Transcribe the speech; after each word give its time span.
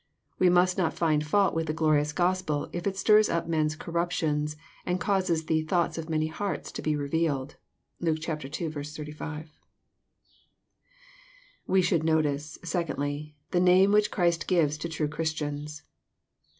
We 0.39 0.49
must 0.49 0.79
not 0.79 0.95
find 0.95 1.23
fault 1.23 1.53
with 1.53 1.67
the 1.67 1.73
glorious 1.73 2.11
Gospel, 2.11 2.67
if 2.73 2.87
it 2.87 2.97
stirs 2.97 3.29
up 3.29 3.47
men's 3.47 3.75
corruptions, 3.75 4.55
and 4.83 4.99
causes 4.99 5.45
the 5.45 5.63
^' 5.63 5.67
thoughts 5.67 5.95
of 5.95 6.09
many 6.09 6.25
hearts 6.25 6.71
to 6.71 6.81
be 6.81 6.95
revealed.'* 6.95 7.53
(Luke 7.99 8.27
ii. 8.27 8.35
35.) 8.75 9.51
We 11.67 11.83
should 11.83 12.03
notice, 12.03 12.57
secondly, 12.63 13.35
the 13.51 13.59
name 13.59 13.91
which 13.91 14.09
Christ 14.09 14.47
gives 14.47 14.75
to 14.79 14.89
true 14.89 15.07
Christians. 15.07 15.83